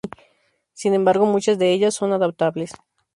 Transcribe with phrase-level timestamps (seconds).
[0.73, 2.71] Sin embargo, muchas de ellas son adaptables.